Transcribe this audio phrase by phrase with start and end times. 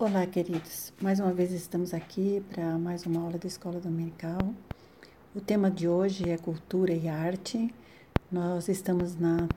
[0.00, 0.92] Olá, queridos.
[1.02, 4.38] Mais uma vez estamos aqui para mais uma aula da Escola Dominical.
[5.34, 7.74] O tema de hoje é cultura e arte.
[8.30, 9.48] Nós estamos na,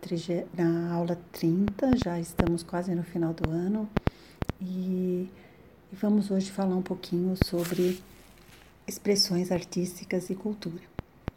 [0.58, 3.88] na aula 30, já estamos quase no final do ano
[4.60, 5.30] e,
[5.94, 8.02] e vamos hoje falar um pouquinho sobre
[8.88, 10.82] expressões artísticas e cultura.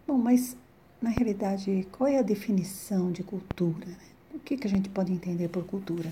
[0.06, 0.56] Bom, mas
[1.02, 3.84] na realidade, qual é a definição de cultura?
[3.84, 3.98] Né?
[4.32, 6.10] O que, que a gente pode entender por cultura?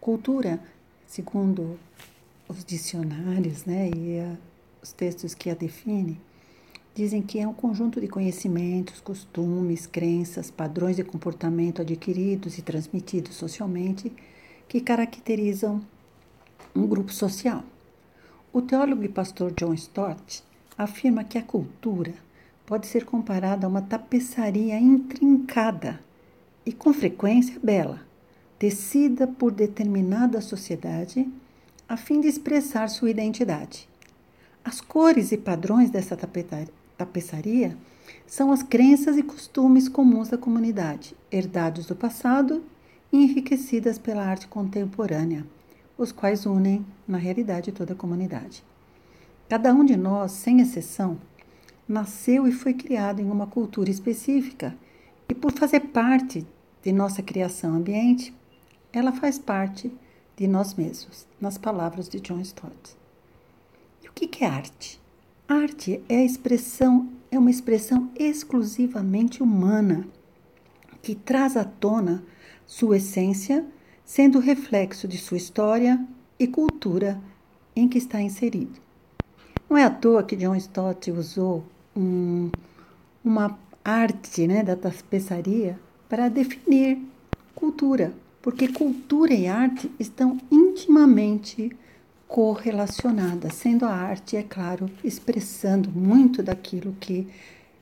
[0.00, 0.58] Cultura
[1.12, 1.78] segundo
[2.48, 4.34] os dicionários né, e a,
[4.82, 6.18] os textos que a definem,
[6.94, 13.36] dizem que é um conjunto de conhecimentos, costumes, crenças, padrões de comportamento adquiridos e transmitidos
[13.36, 14.10] socialmente
[14.66, 15.82] que caracterizam
[16.74, 17.62] um grupo social.
[18.50, 20.42] O teólogo e pastor John Stott
[20.78, 22.14] afirma que a cultura
[22.64, 26.00] pode ser comparada a uma tapeçaria intrincada
[26.64, 28.11] e, com frequência, bela
[28.62, 31.28] tecida por determinada sociedade
[31.88, 33.88] a fim de expressar sua identidade.
[34.64, 36.16] As cores e padrões dessa
[36.96, 37.76] tapeçaria
[38.24, 42.62] são as crenças e costumes comuns da comunidade, herdados do passado
[43.12, 45.44] e enriquecidas pela arte contemporânea,
[45.98, 48.62] os quais unem, na realidade, toda a comunidade.
[49.48, 51.18] Cada um de nós, sem exceção,
[51.88, 54.72] nasceu e foi criado em uma cultura específica,
[55.28, 56.46] e por fazer parte
[56.80, 58.32] de nossa criação ambiente,
[58.92, 59.90] ela faz parte
[60.36, 62.96] de nós mesmos, nas palavras de John Stott.
[64.02, 65.00] E o que é arte?
[65.48, 70.06] Arte é a expressão, é uma expressão exclusivamente humana,
[71.02, 72.22] que traz à tona
[72.66, 73.66] sua essência,
[74.04, 76.04] sendo reflexo de sua história
[76.38, 77.20] e cultura
[77.74, 78.80] em que está inserido.
[79.68, 81.64] Não é à toa que John Stott usou
[81.96, 82.50] um,
[83.24, 85.78] uma arte né, da tapeçaria
[86.08, 86.98] para definir
[87.54, 88.12] cultura
[88.42, 91.70] porque cultura e arte estão intimamente
[92.26, 97.28] correlacionadas, sendo a arte, é claro, expressando muito daquilo que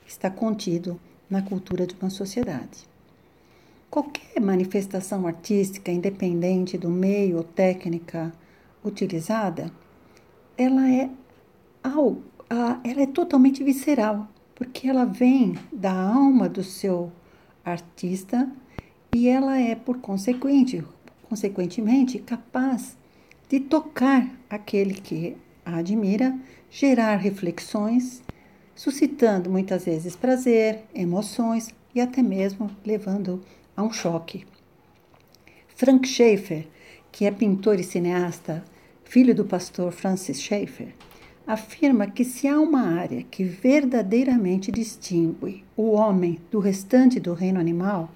[0.06, 2.86] está contido na cultura de uma sociedade.
[3.89, 8.33] Qualquer manifestação artística, independente do meio ou técnica
[8.84, 9.73] utilizada,
[10.58, 11.08] ela é
[11.83, 17.11] algo, ela é totalmente visceral, porque ela vem da alma do seu
[17.64, 18.51] artista
[19.14, 20.84] e ela é, por consequente,
[21.28, 22.96] consequentemente, capaz
[23.48, 26.36] de tocar aquele que a admira,
[26.70, 28.22] gerar reflexões,
[28.74, 33.42] suscitando muitas vezes prazer, emoções e até mesmo levando
[33.76, 34.46] a um choque.
[35.68, 36.66] Frank Schaeffer,
[37.10, 38.64] que é pintor e cineasta,
[39.04, 40.94] filho do pastor Francis Schaeffer,
[41.46, 47.58] afirma que se há uma área que verdadeiramente distingue o homem do restante do reino
[47.58, 48.08] animal,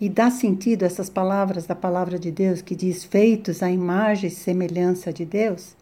[0.00, 4.28] e dá sentido a essas palavras da palavra de Deus que diz feitos à imagem
[4.28, 5.76] e semelhança de Deus,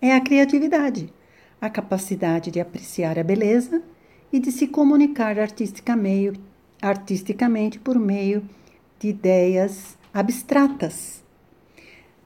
[0.00, 1.12] é a criatividade,
[1.60, 3.80] a capacidade de apreciar a beleza
[4.32, 6.40] e de se comunicar artisticamente,
[6.82, 8.44] artisticamente por meio
[8.98, 11.22] de ideias abstratas.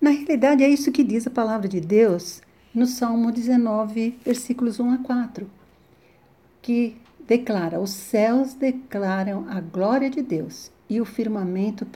[0.01, 2.41] Na realidade, é isso que diz a palavra de Deus
[2.75, 5.51] no Salmo 19, versículos 1 a 4,
[6.63, 6.97] que
[7.27, 11.87] declara: Os céus declaram a glória de Deus e o firmamento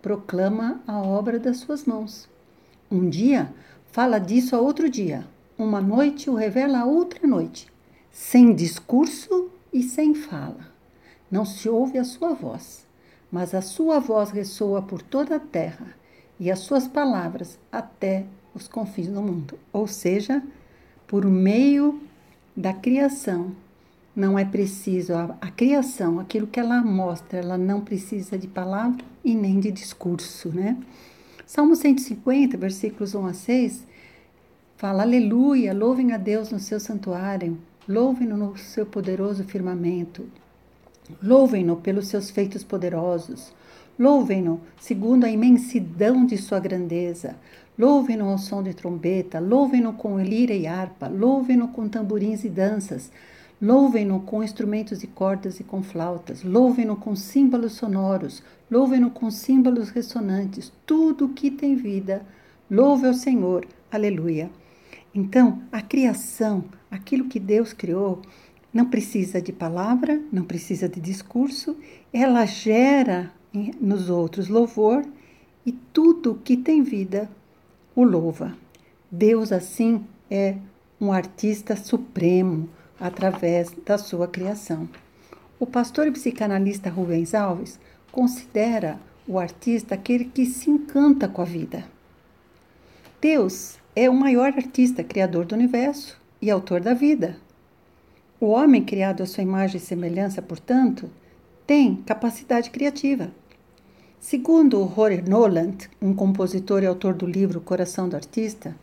[0.00, 2.28] proclama a obra das suas mãos.
[2.90, 3.52] Um dia
[3.92, 5.26] fala disso a outro dia,
[5.58, 7.66] uma noite o revela a outra noite,
[8.10, 10.72] sem discurso e sem fala.
[11.30, 12.86] Não se ouve a sua voz,
[13.30, 15.94] mas a sua voz ressoa por toda a terra
[16.40, 19.58] e as suas palavras até os confins do mundo.
[19.72, 20.42] Ou seja,
[21.06, 22.00] por meio
[22.56, 23.52] da criação,
[24.18, 29.04] não é preciso, a, a, criação, aquilo que ela mostra, ela não precisa de palavra
[29.24, 30.76] e nem de discurso, né?
[31.46, 33.84] Salmo 150, versículos 1 a 6,
[34.76, 37.56] fala: Aleluia, louvem a Deus no seu santuário,
[37.88, 40.26] louvem-no no seu poderoso firmamento,
[41.22, 43.52] louvem-no pelos seus feitos poderosos,
[43.96, 47.36] louvem-no segundo a imensidão de sua grandeza,
[47.78, 53.12] louvem-no ao som de trombeta, louvem-no com lira e harpa, louvem-no com tamborins e danças,
[53.60, 58.40] Louvem-no com instrumentos de cordas e com flautas, louvem-no com símbolos sonoros,
[58.70, 62.24] louvem-no com símbolos ressonantes, tudo que tem vida.
[62.70, 63.66] Louve ao Senhor.
[63.90, 64.48] Aleluia.
[65.12, 68.22] Então, a criação, aquilo que Deus criou,
[68.72, 71.76] não precisa de palavra, não precisa de discurso,
[72.12, 73.32] ela gera
[73.80, 75.04] nos outros louvor
[75.66, 77.28] e tudo que tem vida
[77.96, 78.56] o louva.
[79.10, 80.56] Deus, assim, é
[81.00, 82.68] um artista supremo,
[83.00, 84.88] através da sua criação.
[85.58, 87.78] O pastor e psicanalista Rubens Alves
[88.10, 91.84] considera o artista aquele que se encanta com a vida.
[93.20, 97.36] Deus é o maior artista, criador do universo e autor da vida.
[98.40, 101.10] O homem, criado à sua imagem e semelhança, portanto,
[101.66, 103.30] tem capacidade criativa.
[104.20, 108.74] Segundo Rory Noland, um compositor e autor do livro Coração do Artista,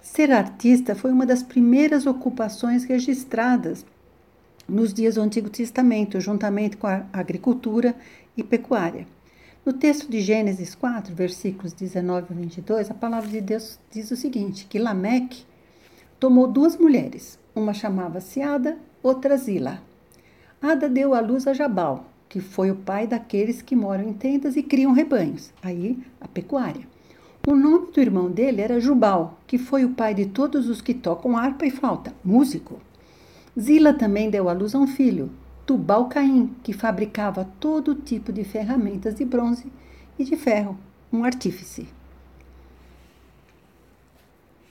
[0.00, 3.84] ser artista foi uma das primeiras ocupações registradas
[4.68, 7.94] nos dias do Antigo Testamento, juntamente com a agricultura
[8.36, 9.06] e pecuária.
[9.64, 14.16] No texto de Gênesis 4, versículos 19 a 22, a palavra de Deus diz o
[14.16, 15.44] seguinte: que Lameque
[16.18, 19.82] tomou duas mulheres, uma chamava-se Ada, outra Zila.
[20.60, 24.56] Ada deu à luz a Jabal, que foi o pai daqueles que moram em tendas
[24.56, 26.86] e criam rebanhos, aí a pecuária.
[27.50, 30.92] O nome do irmão dele era Jubal, que foi o pai de todos os que
[30.92, 32.78] tocam harpa e flauta, músico.
[33.58, 35.30] Zila também deu à luz a um filho,
[35.64, 39.64] Tubal-Caim, que fabricava todo tipo de ferramentas de bronze
[40.18, 40.78] e de ferro,
[41.10, 41.88] um artífice.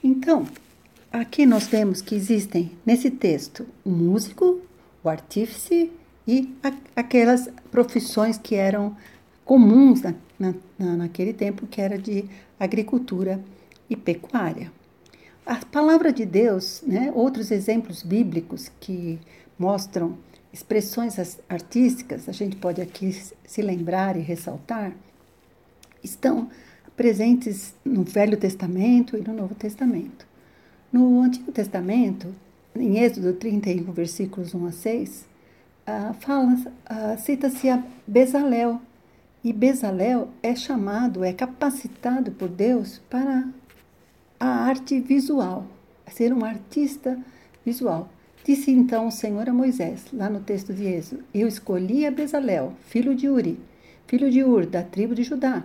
[0.00, 0.46] Então,
[1.10, 4.60] aqui nós vemos que existem nesse texto o músico,
[5.02, 5.90] o artífice
[6.24, 6.56] e
[6.94, 8.96] aquelas profissões que eram
[9.44, 10.00] comuns
[10.38, 12.24] na, na, naquele tempo, que era de
[12.58, 13.42] agricultura
[13.88, 14.72] e pecuária.
[15.44, 19.18] A palavra de Deus, né, outros exemplos bíblicos que
[19.58, 20.18] mostram
[20.52, 23.12] expressões artísticas, a gente pode aqui
[23.46, 24.92] se lembrar e ressaltar,
[26.02, 26.48] estão
[26.96, 30.26] presentes no Velho Testamento e no Novo Testamento.
[30.92, 32.34] No Antigo Testamento,
[32.74, 35.26] em Êxodo 31, versículos 1 a 6,
[35.86, 38.80] uh, fala, uh, cita-se a Bezalel.
[39.42, 43.48] E Bezalel é chamado, é capacitado por Deus para
[44.38, 45.64] a arte visual,
[46.08, 47.16] ser um artista
[47.64, 48.08] visual.
[48.44, 52.72] Disse então o Senhor a Moisés, lá no texto de Êxodo: Eu escolhi a Bezalel,
[52.86, 53.60] filho de Uri,
[54.08, 55.62] filho de Ur, da tribo de Judá,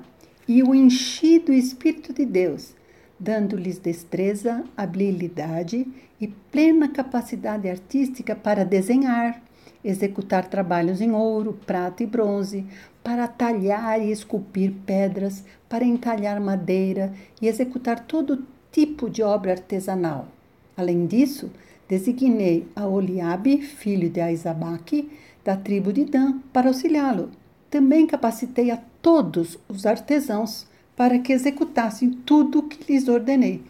[0.48, 2.76] e o enchi do Espírito de Deus,
[3.20, 5.88] dando-lhes destreza, habilidade
[6.22, 9.42] e plena capacidade artística para desenhar,
[9.84, 12.66] executar trabalhos em ouro, prata e bronze,
[13.04, 20.28] para talhar e esculpir pedras, para entalhar madeira e executar todo tipo de obra artesanal.
[20.76, 21.52] Além disso,
[21.88, 25.12] designei a Oliabe, filho de Aizabaque,
[25.44, 27.30] da tribo de Dan, para auxiliá-lo.
[27.70, 30.66] Também capacitei a todos os artesãos
[30.96, 33.62] para que executassem tudo o que lhes ordenei.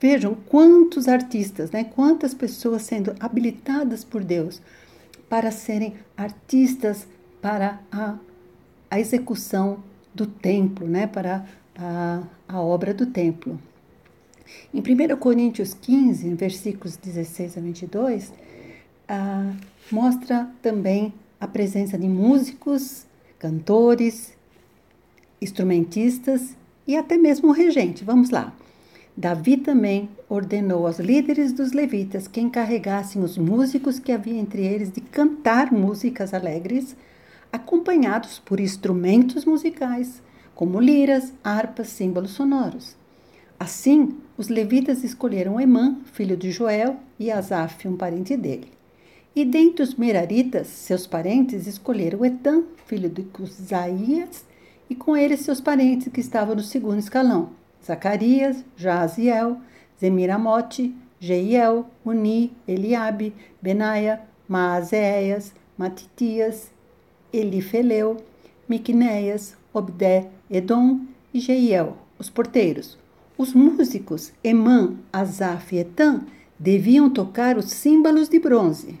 [0.00, 4.60] Vejam quantos artistas, né, quantas pessoas sendo habilitadas por Deus
[5.28, 7.06] para serem artistas
[7.40, 8.16] para a,
[8.92, 9.78] a execução
[10.14, 13.58] do templo, né, para a, a obra do templo.
[14.72, 18.30] Em 1 Coríntios 15, versículos 16 a 22,
[19.08, 19.50] ah,
[19.90, 23.06] mostra também a presença de músicos,
[23.38, 24.34] cantores,
[25.40, 26.54] instrumentistas
[26.86, 28.04] e até mesmo o regente.
[28.04, 28.54] Vamos lá.
[29.16, 34.92] Davi também ordenou aos líderes dos levitas que encarregassem os músicos que havia entre eles
[34.92, 36.94] de cantar músicas alegres,
[37.52, 40.22] acompanhados por instrumentos musicais,
[40.54, 42.96] como liras, harpas, símbolos sonoros.
[43.60, 48.72] Assim, os levitas escolheram Emã, filho de Joel, e Asaf, um parente dele.
[49.36, 54.44] E dentre os meraritas, seus parentes, escolheram Etan, filho de Cusaías,
[54.90, 57.50] e com ele seus parentes que estavam no segundo escalão,
[57.86, 59.58] Zacarias, Jaziel,
[60.00, 66.71] Zemiramote, Jeiel, Uni, Eliabe, Benaia, Maazéias, Matitias,
[67.32, 68.18] Elifeleu,
[68.68, 71.00] Miqunéias, Obdé, Edom
[71.32, 72.98] e Jeiel, os porteiros,
[73.36, 76.22] os músicos Emã, Asaf e Etan
[76.58, 78.98] deviam tocar os símbolos de bronze.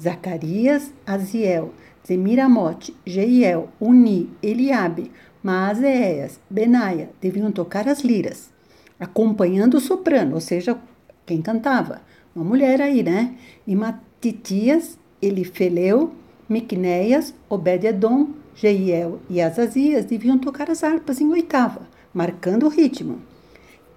[0.00, 1.72] Zacarias, Aziel,
[2.06, 5.10] Zemiramote, Jeiel, Uni, Eliabe,
[5.42, 8.50] Maaséias, Benaia deviam tocar as liras,
[8.98, 10.78] acompanhando o soprano, ou seja,
[11.24, 12.02] quem cantava.
[12.34, 13.36] Uma mulher aí, né?
[13.66, 16.12] E Matitias, Elifeleu,
[16.48, 23.20] Miqunéias, Obed-Edom, Jeiel e Azazias deviam tocar as harpas em oitava, marcando o ritmo.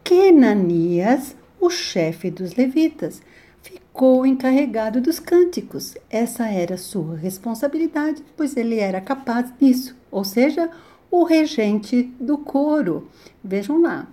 [0.03, 3.21] Kenanias, o chefe dos levitas,
[3.61, 5.95] ficou encarregado dos cânticos.
[6.09, 10.69] Essa era sua responsabilidade, pois ele era capaz disso, ou seja,
[11.11, 13.07] o regente do coro.
[13.43, 14.07] Vejam lá,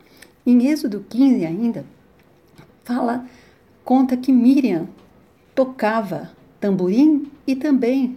[0.45, 1.85] em Êxodo 15 ainda,
[2.85, 3.27] fala,
[3.85, 4.89] conta que Miriam
[5.55, 8.17] tocava tamborim e também,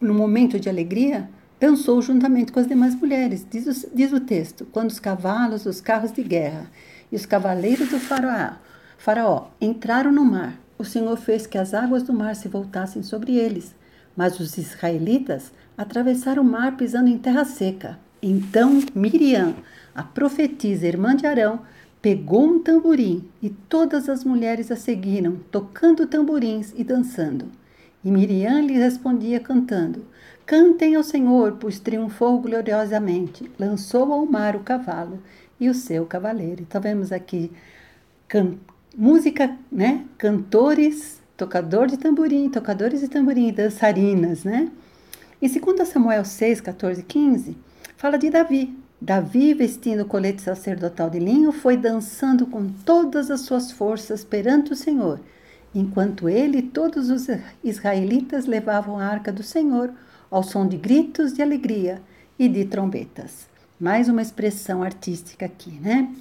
[0.00, 1.28] no momento de alegria,
[1.60, 3.46] dançou juntamente com as demais mulheres.
[3.48, 6.70] Diz o, diz o texto: quando os cavalos, os carros de guerra
[7.12, 8.54] e os cavaleiros do faraó,
[8.96, 10.58] faraó entraram no mar.
[10.78, 13.74] O Senhor fez que as águas do mar se voltassem sobre eles,
[14.16, 17.98] mas os israelitas atravessaram o mar pisando em terra seca.
[18.22, 19.54] Então Miriam,
[19.94, 21.60] a profetisa irmã de Arão,
[22.00, 27.59] pegou um tamborim e todas as mulheres a seguiram, tocando tamborins e dançando.
[28.04, 30.04] E Miriam lhe respondia cantando:
[30.46, 33.50] Cantem ao Senhor, pois triunfou gloriosamente.
[33.58, 35.22] Lançou ao mar o cavalo
[35.58, 36.62] e o seu cavaleiro.
[36.62, 37.52] Então vemos aqui
[38.26, 38.54] can
[38.96, 40.04] música, né?
[40.18, 44.70] Cantores, tocador de tamborim, tocadores de tamborim, dançarinas, né?
[45.40, 47.56] Em 2 Samuel 6, 14 e 15,
[47.96, 48.76] fala de Davi.
[49.00, 54.72] Davi, vestindo o colete sacerdotal de linho, foi dançando com todas as suas forças perante
[54.72, 55.18] o Senhor,
[55.74, 57.26] enquanto ele todos os
[57.62, 59.92] israelitas levavam a arca do Senhor
[60.30, 62.00] ao som de gritos de alegria
[62.38, 63.48] e de trombetas.
[63.78, 66.14] Mais uma expressão artística aqui, né?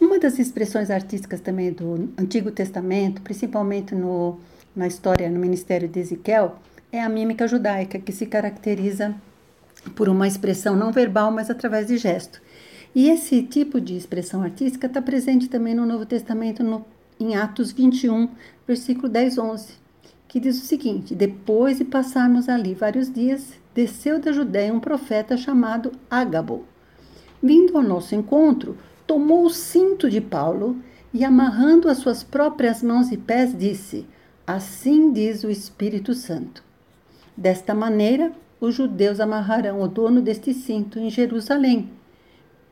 [0.00, 4.40] Uma das expressões artísticas também do Antigo Testamento, principalmente no,
[4.74, 6.56] na história, no ministério de Ezequiel,
[6.90, 9.14] é a mímica judaica, que se caracteriza
[9.94, 12.40] por uma expressão não verbal, mas através de gesto.
[12.94, 16.84] E esse tipo de expressão artística está presente também no Novo Testamento, no,
[17.20, 18.30] em Atos 21,
[18.66, 19.74] versículo 10, 11,
[20.26, 25.36] que diz o seguinte: Depois de passarmos ali vários dias, desceu da Judéia um profeta
[25.36, 26.64] chamado Ágabo.
[27.42, 30.76] Vindo ao nosso encontro, tomou o cinto de Paulo
[31.12, 34.06] e, amarrando as suas próprias mãos e pés, disse:
[34.46, 36.64] Assim diz o Espírito Santo.
[37.36, 41.99] Desta maneira, os judeus amarrarão o dono deste cinto em Jerusalém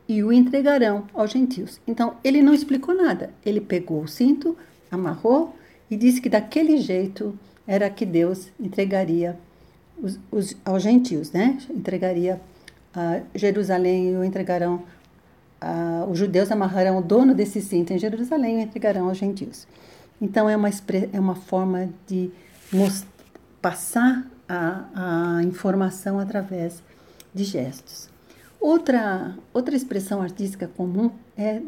[0.09, 1.79] e o entregarão aos gentios.
[1.87, 3.29] Então, ele não explicou nada.
[3.45, 4.57] Ele pegou o cinto,
[4.89, 5.55] amarrou
[5.89, 7.37] e disse que daquele jeito
[7.67, 9.37] era que Deus entregaria
[10.01, 11.59] os, os, aos gentios, né?
[11.69, 12.41] Entregaria
[13.35, 14.81] Jerusalém e o entregarão.
[16.09, 19.67] Os judeus amarrarão o dono desse cinto em Jerusalém e o entregarão aos gentios.
[20.19, 20.69] Então, é uma,
[21.13, 22.31] é uma forma de
[23.61, 26.81] passar a, a informação através
[27.31, 28.09] de gestos.
[28.59, 31.61] Outra, outra expressão artística comum é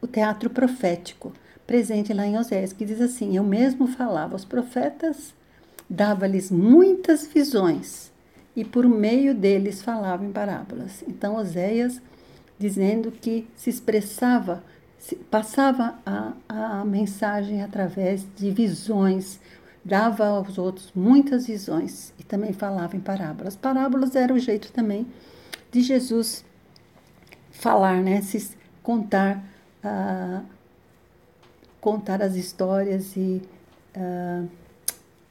[0.00, 1.32] o teatro profético,
[1.66, 5.32] presente lá em Oséias, que diz assim: Eu mesmo falava aos profetas,
[5.88, 8.10] dava-lhes muitas visões,
[8.56, 11.04] e por meio deles falava em parábolas.
[11.06, 12.02] Então, Oséias
[12.58, 14.62] dizendo que se expressava,
[15.30, 19.40] passava a, a mensagem através de visões,
[19.84, 23.54] dava aos outros muitas visões e também falava em parábolas.
[23.54, 25.06] Parábolas era o jeito também
[25.74, 26.44] de Jesus
[27.50, 28.22] falar, né?
[28.22, 29.44] Se contar,
[29.84, 30.44] uh,
[31.80, 33.42] contar as histórias e,
[33.96, 34.48] uh,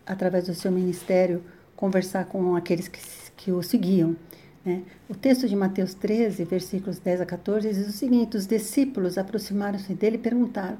[0.06, 1.42] através do seu ministério,
[1.78, 3.00] conversar com aqueles que,
[3.38, 4.18] que o seguiam.
[4.66, 4.84] Né?
[5.08, 9.94] O texto de Mateus 13, versículos 10 a 14, diz o seguinte: Os discípulos aproximaram-se
[9.94, 10.78] dele e perguntaram: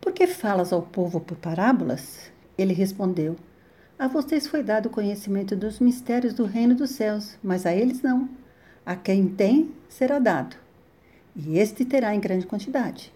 [0.00, 2.32] Por que falas ao povo por parábolas?
[2.58, 3.36] Ele respondeu:
[3.96, 8.02] A vocês foi dado o conhecimento dos mistérios do reino dos céus, mas a eles
[8.02, 8.28] não.
[8.86, 10.56] A quem tem, será dado,
[11.34, 13.12] e este terá em grande quantidade.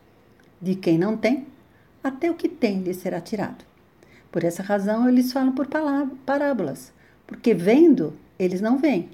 [0.61, 1.47] De quem não tem,
[2.05, 3.65] até o que tem lhe será tirado.
[4.33, 5.69] Por essa razão eu lhes falo por
[6.27, 6.93] parábolas,
[7.27, 9.09] porque vendo, eles não veem,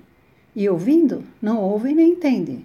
[0.54, 2.64] e ouvindo, não ouvem nem entendem.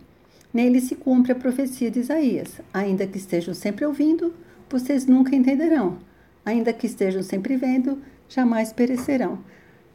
[0.53, 4.33] Nele se cumpre a profecia de Isaías: ainda que estejam sempre ouvindo,
[4.69, 5.99] vocês nunca entenderão
[6.45, 9.39] ainda que estejam sempre vendo, jamais perecerão.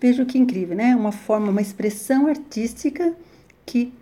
[0.00, 0.94] Veja que incrível, né?
[0.94, 3.14] Uma forma, uma expressão artística
[3.66, 3.92] que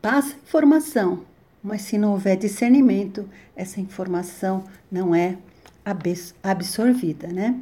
[0.00, 1.24] passa informação,
[1.62, 5.36] mas se não houver discernimento, essa informação não é
[6.42, 7.60] absorvida, né?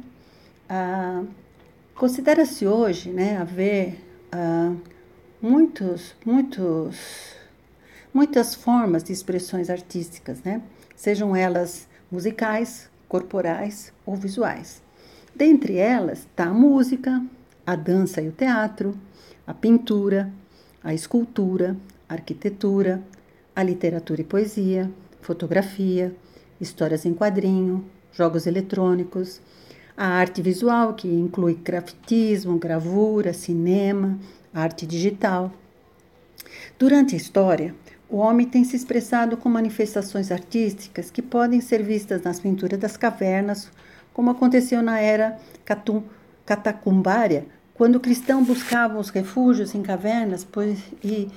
[0.69, 1.23] Ah,
[1.95, 3.97] Considera-se hoje, né, haver
[4.29, 4.75] ah,
[5.41, 6.97] muitos, muitos,
[8.13, 10.61] muitas formas de expressões artísticas, né?
[10.93, 14.83] Sejam elas musicais, corporais ou visuais.
[15.33, 17.23] Dentre elas está a música,
[17.65, 18.93] a dança e o teatro,
[19.47, 20.29] a pintura,
[20.85, 21.75] a escultura,
[22.07, 23.01] a arquitetura,
[23.55, 26.15] a literatura e poesia, fotografia,
[26.61, 29.41] histórias em quadrinho, jogos eletrônicos,
[29.97, 34.19] a arte visual, que inclui grafitismo, gravura, cinema,
[34.53, 35.51] arte digital.
[36.77, 37.73] Durante a história,
[38.07, 42.95] o homem tem se expressado com manifestações artísticas que podem ser vistas nas pinturas das
[42.95, 43.71] cavernas,
[44.13, 45.39] como aconteceu na era
[46.45, 51.29] catacumbária, quando cristãos buscavam os refúgios em cavernas pois, e,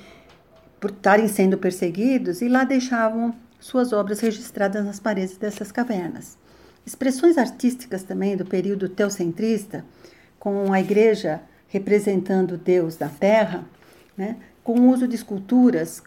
[0.81, 6.39] por estarem sendo perseguidos e lá deixavam suas obras registradas nas paredes dessas cavernas.
[6.87, 9.85] Expressões artísticas também do período teocentrista,
[10.39, 13.65] com a igreja representando Deus da terra,
[14.17, 16.03] né, com o uso de esculturas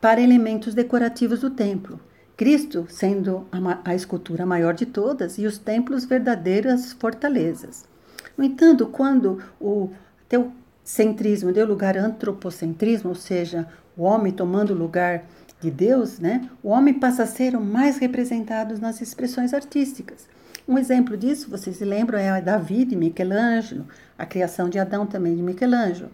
[0.00, 1.98] para elementos decorativos do templo.
[2.36, 7.90] Cristo sendo a, a escultura maior de todas e os templos verdadeiras fortalezas.
[8.36, 9.90] No entanto, quando o
[10.28, 15.24] teocentrismo deu lugar ao antropocentrismo, ou seja, o homem tomando lugar
[15.60, 20.26] de Deus, né, o homem passa a ser o mais representado nas expressões artísticas.
[20.66, 23.86] Um exemplo disso, vocês se lembram, é Davi de Michelangelo,
[24.18, 26.10] a criação de Adão também de Michelangelo.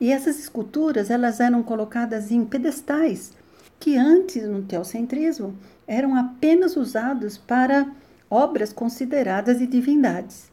[0.00, 3.32] E essas esculturas, elas eram colocadas em pedestais,
[3.78, 5.54] que antes, no teocentrismo,
[5.86, 7.86] eram apenas usados para
[8.28, 10.49] obras consideradas de divindades.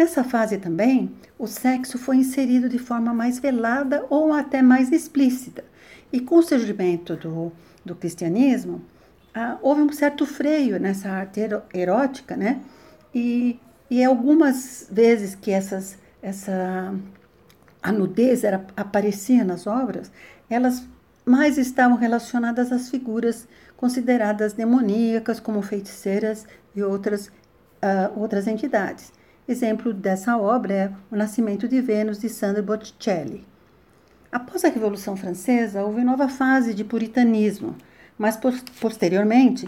[0.00, 5.62] Nessa fase também, o sexo foi inserido de forma mais velada ou até mais explícita.
[6.10, 7.52] E com o surgimento do,
[7.84, 8.80] do cristianismo,
[9.34, 11.42] ah, houve um certo freio nessa arte
[11.74, 12.62] erótica, né?
[13.14, 16.94] E, e algumas vezes que essas, essa
[17.82, 20.10] a nudez era, aparecia nas obras,
[20.48, 20.82] elas
[21.26, 29.19] mais estavam relacionadas às figuras consideradas demoníacas, como feiticeiras e outras, uh, outras entidades.
[29.50, 33.44] Exemplo dessa obra é O Nascimento de Vênus, de Sandro Botticelli.
[34.30, 37.74] Após a Revolução Francesa, houve nova fase de puritanismo,
[38.16, 38.38] mas
[38.80, 39.64] posteriormente,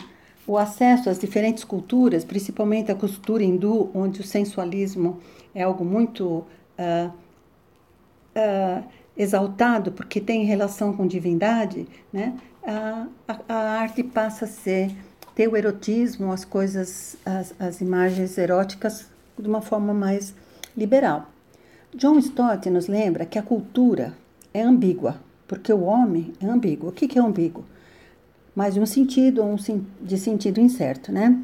[0.47, 5.19] o acesso às diferentes culturas, principalmente a cultura hindu, onde o sensualismo
[5.53, 6.47] é algo muito
[6.79, 7.12] uh,
[8.37, 8.85] uh,
[9.17, 12.39] exaltado, porque tem relação com divindade, né?
[12.65, 14.95] a, a, a arte passa a ser
[15.35, 19.11] ter o erotismo, as coisas, as, as imagens eróticas
[19.43, 20.35] de uma forma mais
[20.77, 21.31] liberal.
[21.95, 24.15] John Stott nos lembra que a cultura
[24.55, 26.89] é ambígua, porque o homem é ambíguo.
[26.89, 27.65] O que é ambíguo?
[28.55, 29.57] Mais um sentido ou um
[30.01, 31.39] de sentido incerto, né?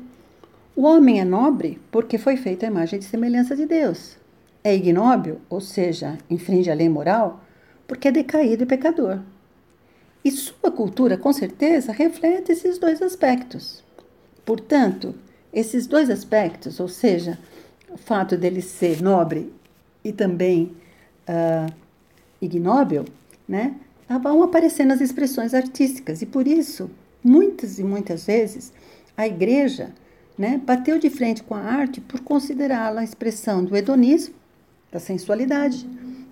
[0.76, 4.16] O homem é nobre porque foi feito à imagem e semelhança de Deus.
[4.62, 7.40] É ignóbil, ou seja, infringe a lei moral,
[7.86, 9.20] porque é decaído e pecador.
[10.24, 13.82] E sua cultura, com certeza, reflete esses dois aspectos.
[14.44, 15.14] Portanto,
[15.52, 17.38] esses dois aspectos, ou seja,
[17.90, 19.52] o fato dele ser nobre
[20.04, 20.72] e também
[21.28, 21.72] uh,
[22.40, 23.04] ignóbil,
[23.48, 23.74] né,
[24.22, 26.22] vão aparecer nas expressões artísticas.
[26.22, 26.90] E por isso,
[27.22, 28.72] muitas e muitas vezes,
[29.16, 29.90] a igreja
[30.36, 34.34] né, bateu de frente com a arte por considerá-la a expressão do hedonismo,
[34.90, 35.86] da sensualidade,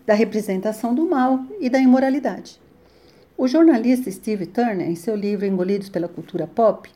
[0.06, 2.60] da representação do mal e da imoralidade.
[3.36, 6.88] O jornalista Steve Turner, em seu livro Engolidos pela Cultura Pop,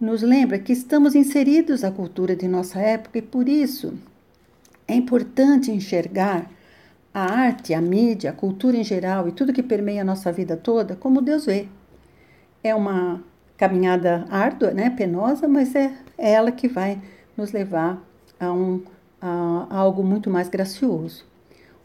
[0.00, 3.98] nos lembra que estamos inseridos à cultura de nossa época e por isso
[4.86, 6.50] é importante enxergar
[7.12, 10.56] a arte, a mídia, a cultura em geral e tudo que permeia a nossa vida
[10.56, 11.68] toda como Deus vê.
[12.62, 13.22] É uma
[13.56, 17.00] caminhada árdua, né, penosa, mas é, é ela que vai
[17.36, 18.00] nos levar
[18.38, 18.82] a, um,
[19.20, 21.26] a, algo muito mais gracioso.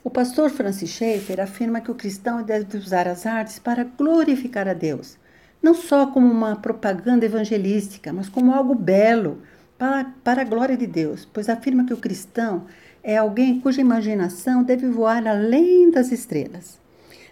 [0.03, 4.73] O pastor Francis Schaeffer afirma que o cristão deve usar as artes para glorificar a
[4.73, 5.17] Deus,
[5.63, 9.41] não só como uma propaganda evangelística, mas como algo belo
[9.77, 12.65] para, para a glória de Deus, pois afirma que o cristão
[13.01, 16.77] é alguém cuja imaginação deve voar além das estrelas.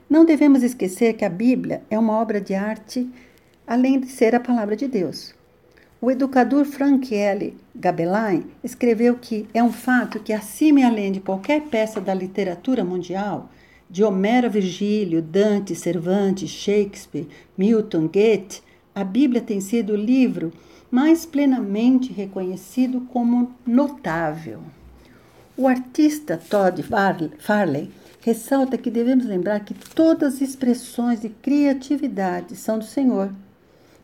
[0.09, 3.09] Não devemos esquecer que a Bíblia é uma obra de arte
[3.67, 5.33] além de ser a palavra de Deus.
[6.01, 7.55] O educador Frank L.
[7.75, 12.83] Gabelain escreveu que é um fato que, acima e além de qualquer peça da literatura
[12.83, 13.49] mundial,
[13.91, 17.27] de Homero Virgílio, Dante, Cervantes, Shakespeare,
[17.57, 18.63] Milton, Goethe,
[18.95, 20.53] a Bíblia tem sido o livro
[20.89, 24.61] mais plenamente reconhecido como notável.
[25.57, 26.81] O artista Todd
[27.37, 33.31] Farley ressalta que devemos lembrar que todas as expressões de criatividade são do Senhor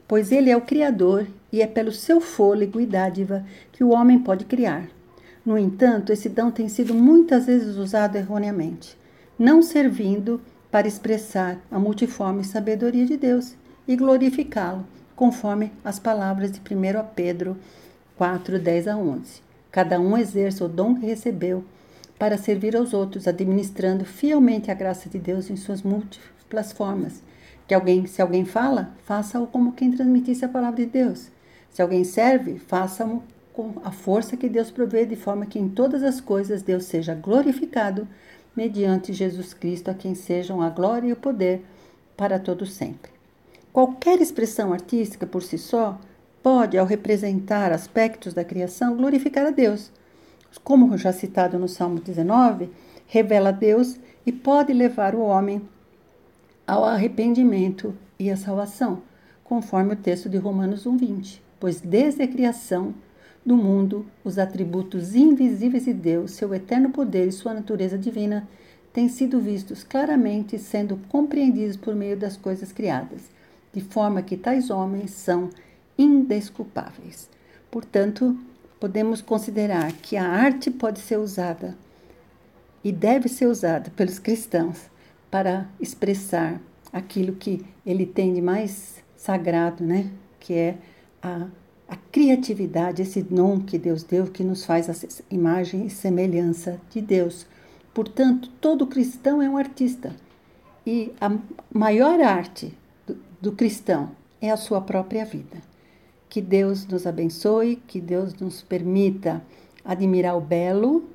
[0.07, 4.17] pois ele é o Criador e é pelo seu fôlego e dádiva que o homem
[4.17, 4.87] pode criar.
[5.45, 8.97] No entanto, esse dom tem sido muitas vezes usado erroneamente,
[9.37, 13.55] não servindo para expressar a multiforme sabedoria de Deus
[13.87, 17.57] e glorificá-lo, conforme as palavras de 1 Pedro
[18.17, 19.41] 4, 10 a 11.
[19.71, 21.63] Cada um exerce o dom que recebeu
[22.17, 27.21] para servir aos outros, administrando fielmente a graça de Deus em suas múltiplas formas
[27.67, 31.29] que alguém, se alguém fala, faça-o como quem transmitisse a palavra de Deus.
[31.69, 33.21] Se alguém serve, faça-o
[33.53, 37.13] com a força que Deus provê, de forma que em todas as coisas Deus seja
[37.13, 38.07] glorificado,
[38.57, 41.63] mediante Jesus Cristo, a quem sejam a glória e o poder
[42.17, 43.11] para todos sempre.
[43.71, 45.99] Qualquer expressão artística por si só
[46.41, 49.91] pode, ao representar aspectos da criação, glorificar a Deus.
[50.63, 52.71] Como já citado no Salmo 19,
[53.05, 55.61] revela Deus e pode levar o homem
[56.65, 59.03] ao arrependimento e à salvação,
[59.43, 61.43] conforme o texto de Romanos 1:20.
[61.59, 62.95] Pois desde a criação
[63.47, 68.45] do mundo, os atributos invisíveis de Deus, seu eterno poder e sua natureza divina
[68.91, 73.21] têm sido vistos claramente sendo compreendidos por meio das coisas criadas,
[73.71, 75.49] de forma que tais homens são
[75.97, 77.29] indesculpáveis.
[77.71, 78.37] Portanto,
[78.81, 81.73] podemos considerar que a arte pode ser usada
[82.83, 84.89] e deve ser usada pelos cristãos
[85.31, 86.59] para expressar
[86.91, 90.11] aquilo que ele tem de mais sagrado, né?
[90.37, 90.77] Que é
[91.23, 91.47] a,
[91.87, 97.01] a criatividade, esse dom que Deus deu, que nos faz a imagem e semelhança de
[97.01, 97.45] Deus.
[97.93, 100.15] Portanto, todo cristão é um artista.
[100.85, 101.31] E a
[101.73, 102.73] maior arte
[103.05, 105.57] do, do cristão é a sua própria vida.
[106.29, 109.41] Que Deus nos abençoe, que Deus nos permita
[109.83, 111.09] admirar o belo,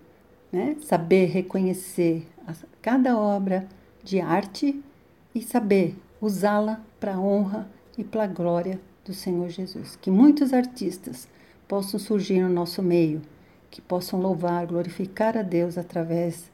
[0.51, 0.77] né?
[0.81, 2.27] saber reconhecer
[2.81, 3.69] cada obra
[4.03, 4.83] de arte
[5.35, 9.97] e saber usá-la para a honra e para a glória do Senhor Jesus.
[10.01, 11.29] Que muitos artistas
[11.67, 13.23] possam surgir no nosso meio,
[13.71, 16.51] que possam louvar, glorificar a Deus através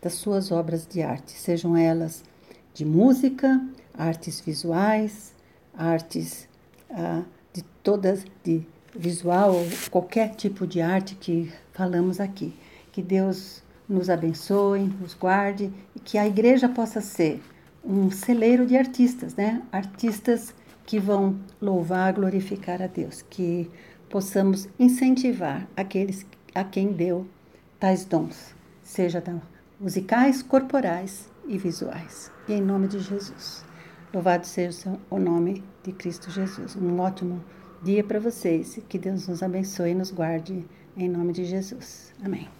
[0.00, 2.24] das suas obras de arte, sejam elas
[2.72, 3.60] de música,
[3.92, 5.34] artes visuais,
[5.74, 6.48] artes
[6.90, 9.54] ah, de todas, de visual,
[9.90, 12.54] qualquer tipo de arte que falamos aqui.
[12.92, 17.42] Que Deus nos abençoe, nos guarde e que a igreja possa ser
[17.84, 19.62] um celeiro de artistas, né?
[19.72, 20.54] Artistas
[20.90, 23.70] que vão louvar, glorificar a Deus, que
[24.08, 27.28] possamos incentivar aqueles a quem deu
[27.78, 29.22] tais dons, seja
[29.78, 32.32] musicais, corporais e visuais.
[32.48, 33.64] E em nome de Jesus.
[34.12, 36.74] Louvado seja o nome de Cristo Jesus.
[36.74, 37.40] Um ótimo
[37.84, 38.76] dia para vocês.
[38.88, 42.12] Que Deus nos abençoe e nos guarde em nome de Jesus.
[42.20, 42.59] Amém.